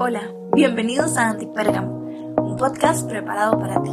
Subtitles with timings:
[0.00, 1.90] Hola, bienvenidos a Antipérgamo,
[2.40, 3.90] un podcast preparado para ti,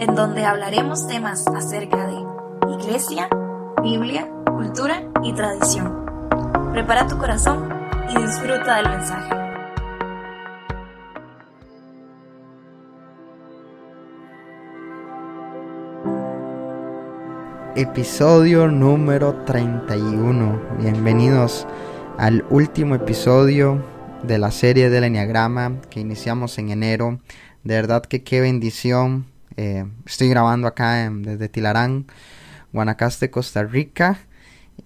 [0.00, 3.28] en donde hablaremos temas acerca de iglesia,
[3.80, 6.04] Biblia, cultura y tradición.
[6.72, 7.68] Prepara tu corazón
[8.10, 9.34] y disfruta del mensaje.
[17.76, 20.60] Episodio número 31.
[20.80, 21.64] Bienvenidos
[22.18, 27.20] al último episodio de la serie del Enneagrama que iniciamos en enero.
[27.64, 29.26] De verdad que qué bendición.
[29.56, 32.06] Eh, estoy grabando acá desde Tilarán,
[32.72, 34.20] Guanacaste, Costa Rica.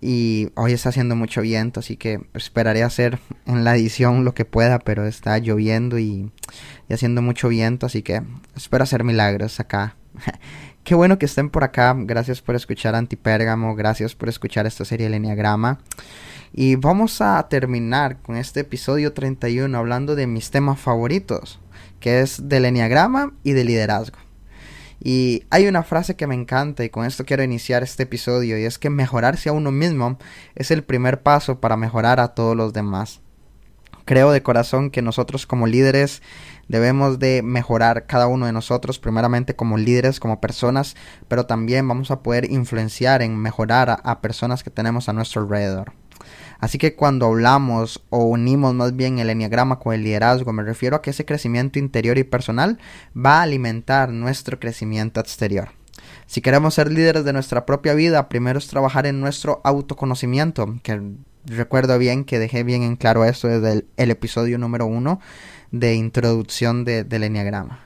[0.00, 4.44] Y hoy está haciendo mucho viento, así que esperaré hacer en la edición lo que
[4.44, 6.32] pueda, pero está lloviendo y,
[6.88, 8.22] y haciendo mucho viento, así que
[8.56, 9.96] espero hacer milagros acá.
[10.84, 11.94] Qué bueno que estén por acá.
[11.96, 13.76] Gracias por escuchar Antipérgamo.
[13.76, 15.78] Gracias por escuchar esta serie del Enneagrama.
[16.52, 21.60] Y vamos a terminar con este episodio 31 hablando de mis temas favoritos,
[22.00, 24.18] que es del Enneagrama y de liderazgo.
[25.00, 28.64] Y hay una frase que me encanta y con esto quiero iniciar este episodio y
[28.64, 30.18] es que mejorarse a uno mismo
[30.56, 33.20] es el primer paso para mejorar a todos los demás.
[34.04, 36.22] Creo de corazón que nosotros como líderes
[36.68, 40.96] debemos de mejorar cada uno de nosotros, primeramente como líderes, como personas,
[41.28, 45.92] pero también vamos a poder influenciar en mejorar a, personas que tenemos a nuestro alrededor.
[46.58, 50.96] Así que cuando hablamos o unimos más bien el enneagrama con el liderazgo, me refiero
[50.96, 52.78] a que ese crecimiento interior y personal
[53.16, 55.70] va a alimentar nuestro crecimiento exterior.
[56.26, 61.00] Si queremos ser líderes de nuestra propia vida, primero es trabajar en nuestro autoconocimiento, que
[61.44, 65.20] recuerdo bien que dejé bien en claro esto desde el, episodio número uno
[65.72, 67.80] de introducción del enneagrama.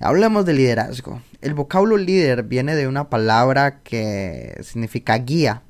[0.00, 1.22] Hablemos de liderazgo.
[1.42, 5.62] El vocablo líder viene de una palabra que significa guía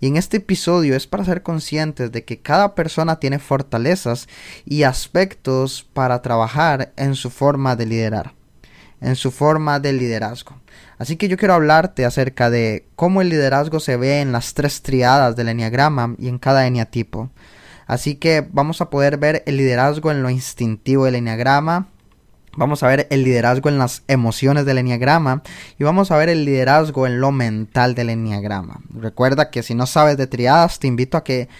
[0.00, 4.28] y en este episodio es para ser conscientes de que cada persona tiene fortalezas
[4.66, 8.34] y aspectos para trabajar en su forma de liderar,
[9.00, 10.60] en su forma de liderazgo.
[10.98, 14.82] Así que yo quiero hablarte acerca de cómo el liderazgo se ve en las tres
[14.82, 17.30] triadas del enneagrama y en cada eneatipo.
[17.86, 21.88] Así que vamos a poder ver el liderazgo en lo instintivo del enneagrama,
[22.56, 25.42] Vamos a ver el liderazgo en las emociones del enneagrama
[25.78, 28.80] y vamos a ver el liderazgo en lo mental del enneagrama.
[28.94, 31.50] Recuerda que si no sabes de triadas, te invito a que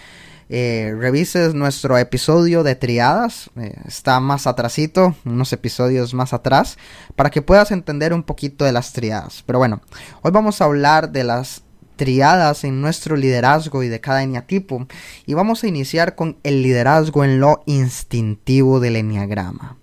[0.49, 3.51] eh, revises nuestro episodio de triadas.
[3.57, 6.79] Eh, está más atrasito, unos episodios más atrás,
[7.15, 9.43] para que puedas entender un poquito de las triadas.
[9.45, 9.81] Pero bueno,
[10.23, 11.61] hoy vamos a hablar de las
[11.97, 14.87] triadas en nuestro liderazgo y de cada eneatipo.
[15.25, 19.77] Y vamos a iniciar con el liderazgo en lo instintivo del enneagrama.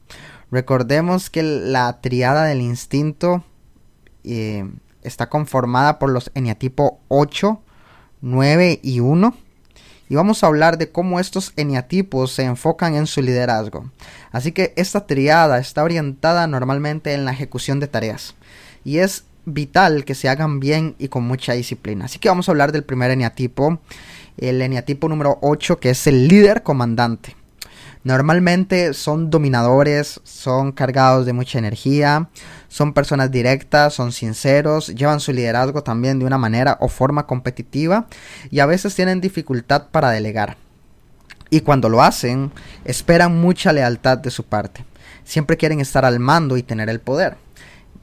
[0.50, 3.44] Recordemos que la triada del instinto
[4.22, 4.64] eh,
[5.02, 7.60] está conformada por los eneatipo 8,
[8.22, 9.36] 9 y 1.
[10.08, 13.90] Y vamos a hablar de cómo estos eneatipos se enfocan en su liderazgo.
[14.32, 18.34] Así que esta triada está orientada normalmente en la ejecución de tareas.
[18.84, 22.06] Y es vital que se hagan bien y con mucha disciplina.
[22.06, 23.80] Así que vamos a hablar del primer eneatipo,
[24.36, 27.36] el eneatipo número 8, que es el líder comandante.
[28.02, 32.28] Normalmente son dominadores, son cargados de mucha energía,
[32.68, 38.06] son personas directas, son sinceros, llevan su liderazgo también de una manera o forma competitiva
[38.50, 40.58] y a veces tienen dificultad para delegar.
[41.48, 42.52] Y cuando lo hacen,
[42.84, 44.84] esperan mucha lealtad de su parte.
[45.24, 47.38] Siempre quieren estar al mando y tener el poder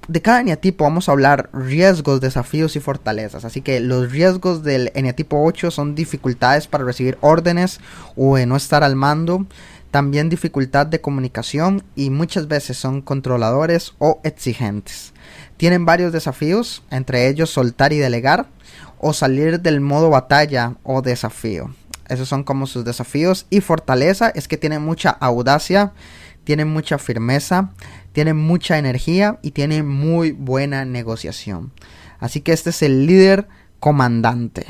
[0.07, 3.45] de cada eneatipo vamos a hablar riesgos, desafíos y fortalezas.
[3.45, 7.79] Así que los riesgos del eneatipo 8 son dificultades para recibir órdenes
[8.15, 9.45] o no estar al mando,
[9.91, 15.13] también dificultad de comunicación y muchas veces son controladores o exigentes.
[15.57, 18.47] Tienen varios desafíos, entre ellos soltar y delegar
[18.99, 21.73] o salir del modo batalla o desafío.
[22.07, 25.93] Esos son como sus desafíos y fortaleza es que tienen mucha audacia,
[26.51, 27.71] tienen mucha firmeza,
[28.11, 31.71] tienen mucha energía y tienen muy buena negociación.
[32.19, 33.47] Así que este es el líder
[33.79, 34.65] comandante.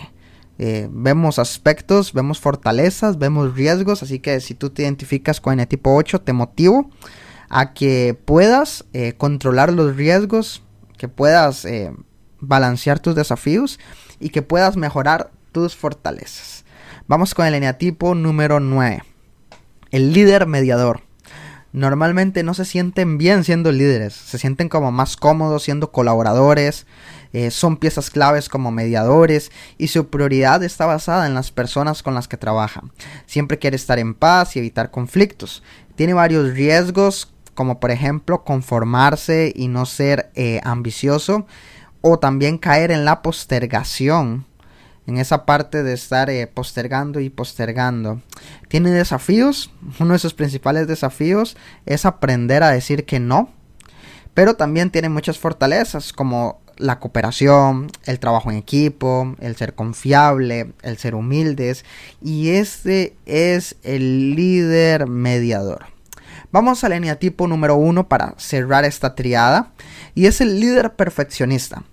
[0.59, 5.67] Eh, vemos aspectos, vemos fortalezas, vemos riesgos, así que si tú te identificas con el
[5.67, 6.91] tipo 8, te motivo
[7.49, 10.61] a que puedas eh, controlar los riesgos,
[10.99, 11.91] que puedas eh,
[12.41, 13.79] balancear tus desafíos
[14.19, 16.63] y que puedas mejorar tus fortalezas.
[17.07, 19.01] Vamos con el eneatipo número 9,
[19.89, 21.09] el líder mediador
[21.73, 26.85] normalmente no se sienten bien siendo líderes, se sienten como más cómodos siendo colaboradores,
[27.33, 32.13] eh, son piezas claves como mediadores y su prioridad está basada en las personas con
[32.13, 32.91] las que trabajan.
[33.25, 35.63] Siempre quiere estar en paz y evitar conflictos.
[35.95, 41.45] Tiene varios riesgos como por ejemplo conformarse y no ser eh, ambicioso
[42.01, 44.45] o también caer en la postergación
[45.07, 48.21] en esa parte de estar eh, postergando y postergando.
[48.67, 53.49] Tiene desafíos, uno de sus principales desafíos es aprender a decir que no,
[54.33, 60.73] pero también tiene muchas fortalezas como la cooperación, el trabajo en equipo, el ser confiable,
[60.81, 61.85] el ser humildes
[62.21, 65.85] y este es el líder mediador.
[66.51, 69.71] Vamos al eneatipo número uno para cerrar esta triada
[70.15, 71.83] y es el líder perfeccionista.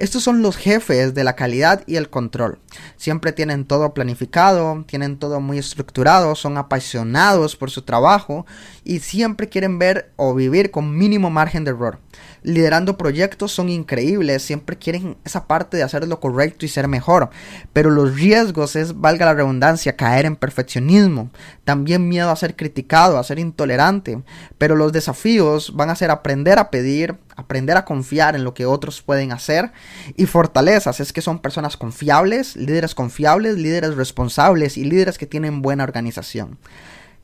[0.00, 2.58] Estos son los jefes de la calidad y el control.
[2.96, 8.46] Siempre tienen todo planificado, tienen todo muy estructurado, son apasionados por su trabajo
[8.82, 11.98] y siempre quieren ver o vivir con mínimo margen de error.
[12.42, 17.28] Liderando proyectos son increíbles, siempre quieren esa parte de hacer lo correcto y ser mejor,
[17.74, 21.30] pero los riesgos es, valga la redundancia, caer en perfeccionismo,
[21.64, 24.22] también miedo a ser criticado, a ser intolerante,
[24.56, 28.66] pero los desafíos van a ser aprender a pedir, aprender a confiar en lo que
[28.66, 29.72] otros pueden hacer
[30.16, 35.62] y fortalezas es que son personas confiables, líderes confiables, líderes responsables y líderes que tienen
[35.62, 36.58] buena organización.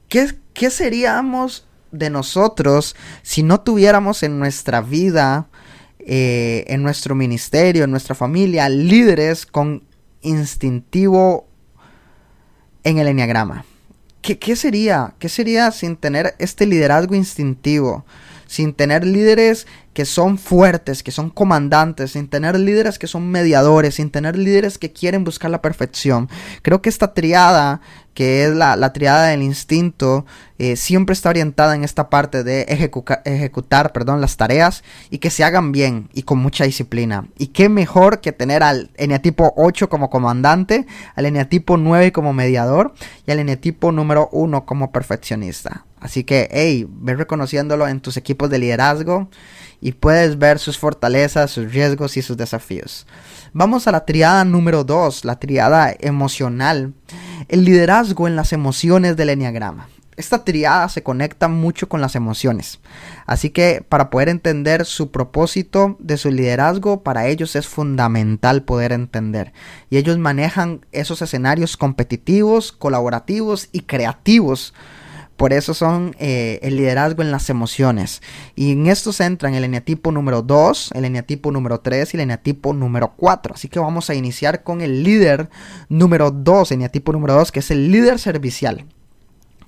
[0.08, 5.48] ¿Qué, qué seríamos de nosotros si no tuviéramos en nuestra vida,
[5.98, 9.84] eh, en nuestro ministerio, en nuestra familia, líderes con
[10.22, 11.46] instintivo
[12.84, 13.64] en el enneagrama?
[14.22, 15.14] ¿Qué, ¿Qué sería?
[15.18, 18.04] ¿Qué sería sin tener este liderazgo instintivo?
[18.46, 19.66] Sin tener líderes
[19.96, 24.76] que son fuertes, que son comandantes, sin tener líderes que son mediadores, sin tener líderes
[24.76, 26.28] que quieren buscar la perfección.
[26.60, 27.80] Creo que esta triada,
[28.12, 30.26] que es la, triada del instinto,
[30.58, 32.66] eh, siempre está orientada en esta parte de
[33.24, 37.28] ejecutar perdón, las tareas y que se hagan bien y con mucha disciplina.
[37.38, 42.92] Y qué mejor que tener al eneatipo 8 como comandante, al eneatipo 9 como mediador
[43.26, 45.86] y al eneatipo número 1 como perfeccionista.
[46.06, 49.28] Así que, hey, ve reconociéndolo en tus equipos de liderazgo
[49.80, 53.08] y puedes ver sus fortalezas, sus riesgos y sus desafíos.
[53.52, 56.94] Vamos a la triada número 2, la triada emocional.
[57.48, 59.88] El liderazgo en las emociones del enneagrama.
[60.16, 62.78] Esta triada se conecta mucho con las emociones.
[63.26, 68.92] Así que para poder entender su propósito de su liderazgo, para ellos es fundamental poder
[68.92, 69.52] entender.
[69.90, 74.72] Y ellos manejan esos escenarios competitivos, colaborativos y creativos
[75.36, 78.22] por eso son eh, el liderazgo en las emociones.
[78.54, 82.22] Y en esto se entran el eneatipo número 2, el eneatipo número 3 y el
[82.22, 83.54] eneatipo número 4.
[83.54, 85.50] Así que vamos a iniciar con el líder
[85.88, 88.86] número 2, eneatipo número 2, que es el líder servicial.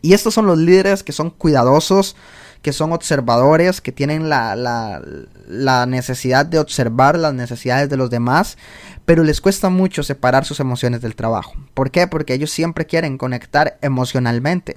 [0.01, 2.17] Y estos son los líderes que son cuidadosos,
[2.63, 8.59] que son observadores, que tienen la, la, necesidad de observar las necesidades de los demás,
[9.05, 11.55] pero les cuesta mucho separar sus emociones del trabajo.
[11.75, 12.07] ¿Por qué?
[12.07, 14.77] Porque ellos siempre quieren conectar emocionalmente.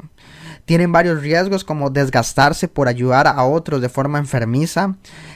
[0.65, 4.95] Tienen varios riesgos como desgastarse por ayudar a otros de forma enfermiza,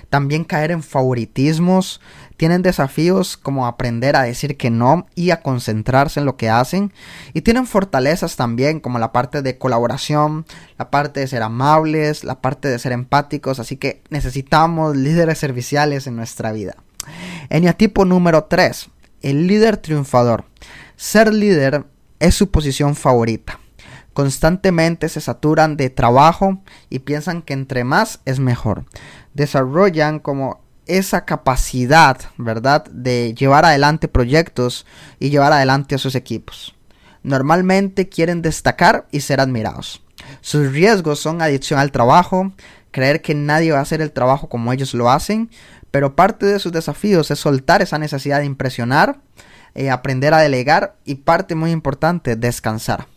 [0.09, 1.99] también caer en favoritismos,
[2.37, 6.91] tienen desafíos como aprender a decir que no y a concentrarse en lo que hacen.
[7.33, 10.45] Y tienen fortalezas también como la parte de colaboración,
[10.77, 13.59] la parte de ser amables, la parte de ser empáticos.
[13.59, 16.75] Así que necesitamos líderes serviciales en nuestra vida.
[17.49, 18.89] Eniatipo número 3.
[19.21, 20.43] El líder triunfador.
[20.97, 21.85] Ser líder
[22.19, 23.59] es su posición favorita
[24.15, 28.85] constantemente se saturan de trabajo y piensan que entre más es mejor.
[29.33, 34.85] Desarrollan como esa capacidad, ¿verdad?, de llevar adelante proyectos
[35.19, 36.73] y llevar adelante a sus equipos.
[37.23, 40.01] Normalmente quieren destacar y ser admirados.
[40.39, 42.53] Sus riesgos son adicción al trabajo,
[42.91, 45.49] creer que nadie va a hacer el trabajo como ellos lo hacen,
[45.91, 49.19] pero parte de sus desafíos es soltar esa necesidad de impresionar,
[49.73, 53.07] eh, aprender a delegar y parte muy importante, descansar.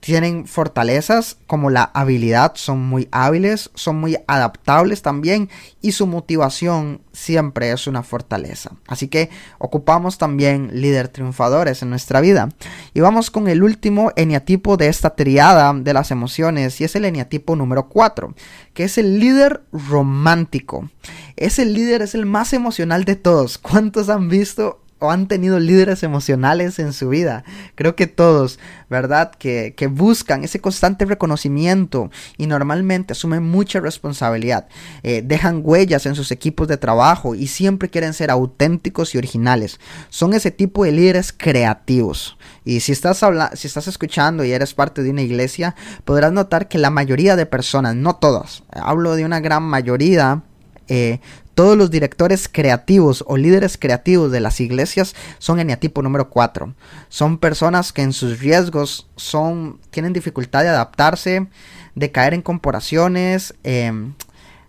[0.00, 5.50] Tienen fortalezas como la habilidad, son muy hábiles, son muy adaptables también
[5.82, 8.72] y su motivación siempre es una fortaleza.
[8.86, 12.48] Así que ocupamos también líder triunfadores en nuestra vida.
[12.94, 17.04] Y vamos con el último eniatipo de esta triada de las emociones y es el
[17.04, 18.34] eniatipo número 4,
[18.74, 20.88] que es el líder romántico.
[21.36, 23.58] Ese líder es el más emocional de todos.
[23.58, 27.44] ¿Cuántos han visto o han tenido líderes emocionales en su vida.
[27.74, 29.32] Creo que todos, ¿verdad?
[29.32, 34.68] Que, buscan ese constante reconocimiento y normalmente asumen mucha responsabilidad.
[35.02, 39.80] Eh, dejan huellas en sus equipos de trabajo y siempre quieren ser auténticos y originales.
[40.10, 42.36] Son ese tipo de líderes creativos.
[42.64, 43.20] Y si estás,
[43.54, 47.46] si estás escuchando y eres parte de una iglesia, podrás notar que la mayoría de
[47.46, 50.42] personas, no todas, hablo de una gran mayoría,
[50.90, 51.20] eh,
[51.54, 56.74] todos los directores creativos o líderes creativos de las iglesias son eneatipo número 4.
[57.08, 61.46] Son personas que en sus riesgos son, tienen dificultad de adaptarse,
[61.94, 64.14] de caer en comparaciones, em,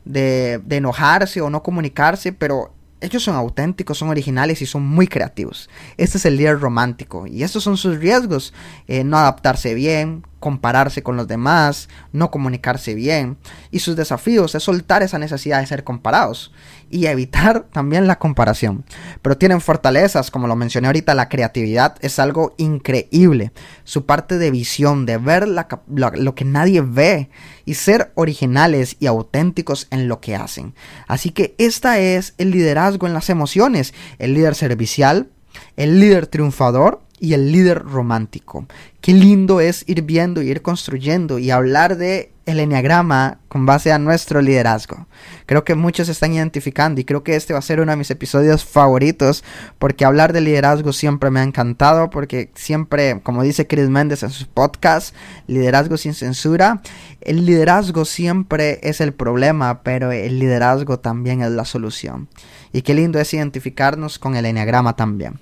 [0.06, 5.72] de, enojarse o no comunicarse, pero ellos son auténticos, son originales y son muy creativos.
[5.98, 8.54] Este es el líder romántico y estos son sus riesgos.
[8.88, 13.38] Eh, no adaptarse bien, compararse con los demás, no comunicarse bien.
[13.70, 16.52] Y sus desafíos es soltar esa necesidad de ser comparados
[16.90, 18.84] y evitar también la comparación.
[19.22, 23.54] Pero tienen fortalezas, como lo mencioné ahorita, la creatividad es algo increíble.
[23.86, 27.30] Su parte de visión, de ver lo que nadie ve
[27.64, 30.74] y ser originales y auténticos en lo que hacen.
[31.08, 35.30] Así que esta es el liderazgo en las emociones, el líder servicial,
[35.78, 38.66] el líder triunfador y el líder romántico.
[39.00, 43.92] Qué lindo es ir viendo y ir construyendo y hablar de el enneagrama con base
[43.92, 45.06] a nuestro liderazgo.
[45.46, 47.98] Creo que muchos se están identificando y creo que este va a ser uno de
[47.98, 49.44] mis episodios favoritos
[49.78, 54.32] porque hablar de liderazgo siempre me ha encantado porque siempre, como dice Chris Méndez en
[54.32, 55.14] sus podcasts,
[55.46, 56.82] liderazgo sin censura,
[57.22, 62.28] el liderazgo siempre es el problema, pero el liderazgo también es la solución.
[62.74, 65.40] Y qué lindo es identificarnos con el enneagrama también.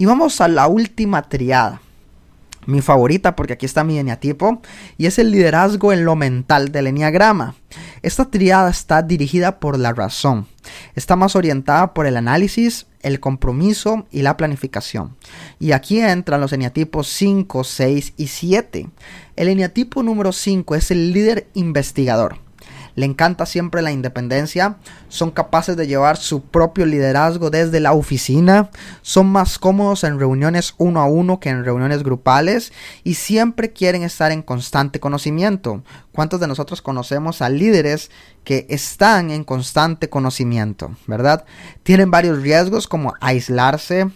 [0.00, 1.82] Y vamos a la última triada.
[2.64, 4.62] Mi favorita porque aquí está mi eneatipo
[4.96, 7.54] y es el liderazgo en lo mental del eneagrama.
[8.00, 10.46] Esta triada está dirigida por la razón.
[10.94, 15.18] Está más orientada por el análisis, el compromiso y la planificación.
[15.58, 18.88] Y aquí entran los eneatipos 5, 6 y 7.
[19.36, 22.38] El eneatipo número 5 es el líder investigador
[22.94, 24.76] le encanta siempre la independencia,
[25.08, 28.70] son capaces de llevar su propio liderazgo desde la oficina,
[29.02, 32.72] son más cómodos en reuniones uno a uno que en reuniones grupales
[33.04, 35.82] y siempre quieren estar en constante conocimiento.
[36.12, 38.10] ¿Cuántos de nosotros conocemos a líderes
[38.44, 41.44] que están en constante conocimiento, verdad?
[41.82, 44.10] Tienen varios riesgos como aislarse,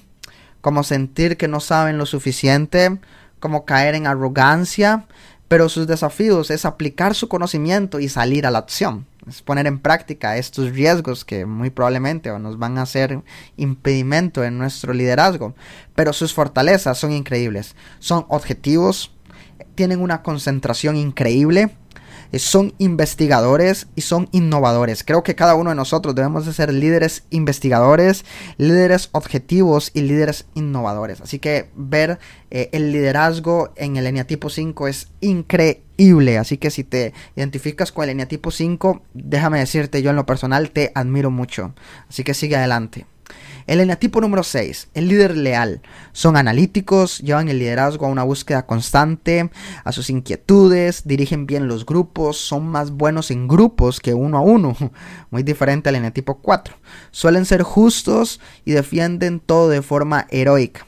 [0.61, 2.99] como sentir que no saben lo suficiente,
[3.39, 5.07] como caer en arrogancia,
[5.55, 9.07] pero sus desafíos es aplicar su conocimiento y salir a la acción.
[9.29, 13.23] Es poner en práctica estos riesgos que muy probablemente nos van a hacer
[13.57, 15.55] impedimento en nuestro liderazgo.
[15.95, 17.77] Pero sus fortalezas son increíbles.
[18.01, 19.13] Son objetivos,
[19.77, 21.71] tienen una concentración increíble,
[22.39, 25.05] son investigadores y son innovadores.
[25.05, 28.25] Creo que cada uno de nosotros debemos de ser líderes investigadores,
[28.57, 31.21] líderes objetivos y líderes innovadores.
[31.21, 32.19] Así que ver
[32.51, 36.39] eh, el liderazgo en el eneatipo 5 es increíble.
[36.39, 40.71] Así que si te identificas con el eneatipo 5, déjame decirte, yo en lo personal
[40.71, 41.75] te admiro mucho.
[42.09, 43.07] Así que sigue adelante.
[43.67, 45.81] El eneatipo número 6, el líder leal.
[46.13, 49.51] Son analíticos, llevan el liderazgo a una búsqueda constante,
[49.85, 54.43] a sus inquietudes, dirigen bien los grupos, son más buenos en grupos que uno a
[54.43, 54.77] uno,
[55.31, 56.75] muy diferente al eneatipo 4.
[57.11, 60.87] Suelen ser justos y defienden todo de forma heroica.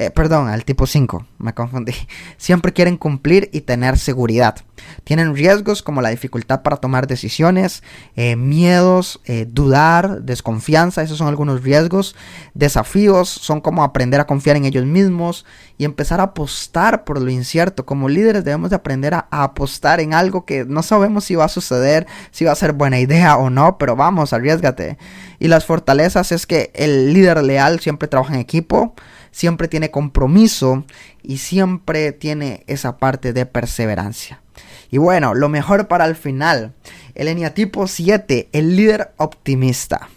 [0.00, 1.92] Eh, perdón, al tipo 5, me confundí.
[2.36, 4.54] Siempre quieren cumplir y tener seguridad.
[5.02, 7.82] Tienen riesgos como la dificultad para tomar decisiones,
[8.14, 12.14] eh, miedos, eh, dudar, desconfianza, esos son algunos riesgos.
[12.54, 15.44] Desafíos son como aprender a confiar en ellos mismos
[15.78, 17.84] y empezar a apostar por lo incierto.
[17.84, 21.46] Como líderes debemos de aprender a, a apostar en algo que no sabemos si va
[21.46, 24.96] a suceder, si va a ser buena idea o no, pero vamos, arriesgate.
[25.40, 28.94] Y las fortalezas es que el líder leal siempre trabaja en equipo
[29.38, 30.84] siempre tiene compromiso
[31.22, 34.42] y siempre tiene esa parte de perseverancia.
[34.90, 36.74] Y bueno, lo mejor para el final,
[37.14, 40.08] el eneatipo 7, el líder optimista.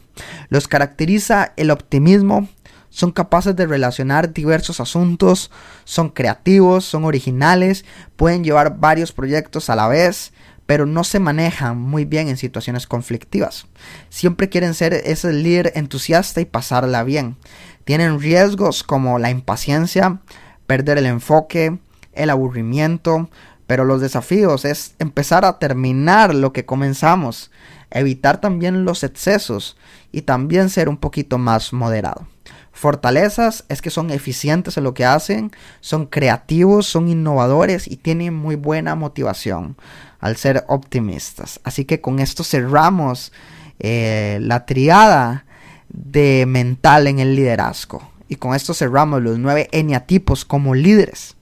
[0.49, 2.49] Los caracteriza el optimismo,
[2.89, 5.51] son capaces de relacionar diversos asuntos,
[5.83, 7.85] son creativos, son originales,
[8.15, 10.33] pueden llevar varios proyectos a la vez,
[10.65, 13.67] pero no se manejan muy bien en situaciones conflictivas.
[14.09, 17.35] Siempre quieren ser ese líder entusiasta y pasarla bien.
[17.83, 20.19] Tienen riesgos como la impaciencia,
[20.67, 21.79] perder el enfoque,
[22.13, 23.29] el aburrimiento,
[23.67, 27.51] pero los desafíos es empezar a terminar lo que comenzamos,
[27.89, 29.77] evitar también los excesos
[30.11, 32.27] y también ser un poquito más moderado.
[32.73, 38.33] Fortalezas es que son eficientes en lo que hacen, son creativos, son innovadores y tienen
[38.33, 39.77] muy buena motivación
[40.19, 41.59] al ser optimistas.
[41.63, 43.33] Así que con esto cerramos
[43.79, 45.45] eh, la triada
[45.93, 48.09] de mental en el liderazgo.
[48.27, 51.35] Y con esto cerramos los nueve eniatipos como líderes.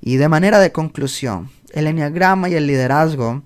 [0.00, 3.42] Y de manera de conclusión, el eniagrama y el liderazgo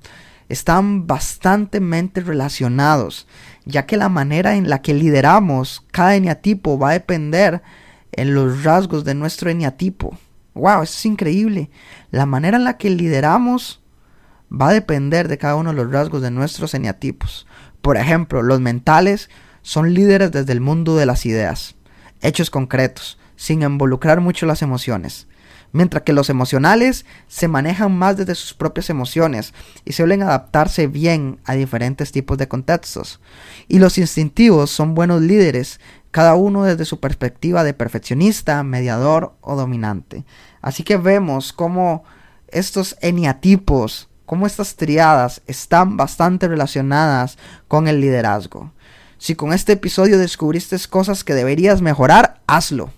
[0.48, 1.80] están bastante
[2.20, 3.26] relacionados,
[3.64, 7.62] ya que la manera en la que lideramos cada eniatipo va a depender
[8.12, 10.18] en los rasgos de nuestro eniatipo.
[10.54, 11.70] Wow, eso es increíble.
[12.10, 13.80] La manera en la que lideramos
[14.50, 17.46] va a depender de cada uno de los rasgos de nuestros eniatipos.
[17.80, 19.30] Por ejemplo, los mentales
[19.62, 21.74] son líderes desde el mundo de las ideas,
[22.20, 25.26] hechos concretos, sin involucrar mucho las emociones.
[25.72, 29.52] mientras que los emocionales se manejan más desde sus propias emociones
[29.84, 33.20] y suelen adaptarse bien a diferentes tipos de contextos.
[33.68, 39.56] Y los instintivos son buenos líderes, cada uno desde su perspectiva de perfeccionista, mediador o
[39.56, 40.24] dominante.
[40.62, 42.04] Así que vemos cómo
[42.48, 47.38] estos eniatipos, cómo estas triadas están bastante relacionadas
[47.68, 48.72] con el liderazgo.
[49.18, 52.90] Si con este episodio descubriste cosas que deberías mejorar, hazlo.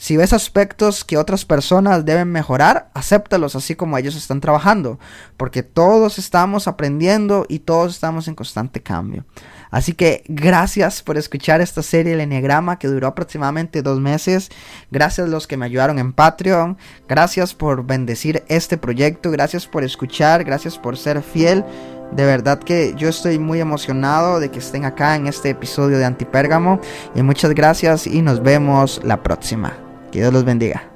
[0.00, 5.00] Si ves aspectos que otras personas deben mejorar, acéptalos así como ellos están trabajando,
[5.36, 9.24] porque todos estamos aprendiendo y todos estamos en constante cambio.
[9.72, 14.50] Así que gracias por escuchar esta serie El Enneagrama que duró aproximadamente dos meses.
[14.92, 16.78] Gracias a los que me ayudaron en Patreon.
[17.08, 19.32] Gracias por bendecir este proyecto.
[19.32, 20.44] Gracias por escuchar.
[20.44, 21.64] Gracias por ser fiel.
[22.12, 26.04] De verdad que yo estoy muy emocionado de que estén acá en este episodio de
[26.04, 26.80] Antipérgamo.
[27.14, 29.74] Y muchas gracias y nos vemos la próxima.
[30.10, 30.88] Que Dios los bendiga.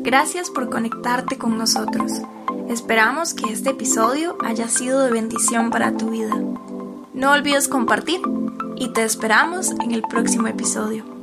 [0.00, 2.12] Gracias por conectarte con nosotros.
[2.68, 6.34] Esperamos que este episodio haya sido de bendición para tu vida.
[7.14, 8.20] No olvides compartir
[8.76, 11.15] y te esperamos en el próximo episodio.